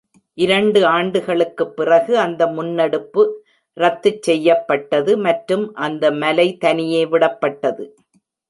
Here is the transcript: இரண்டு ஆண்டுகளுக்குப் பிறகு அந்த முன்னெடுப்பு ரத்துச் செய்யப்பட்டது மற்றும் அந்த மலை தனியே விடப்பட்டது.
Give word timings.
இரண்டு 0.37 0.85
ஆண்டுகளுக்குப் 0.87 1.75
பிறகு 1.75 2.13
அந்த 2.17 2.47
முன்னெடுப்பு 2.47 3.23
ரத்துச் 3.77 4.21
செய்யப்பட்டது 4.21 5.17
மற்றும் 5.19 5.73
அந்த 5.79 6.11
மலை 6.21 6.57
தனியே 6.57 7.05
விடப்பட்டது. 7.05 7.85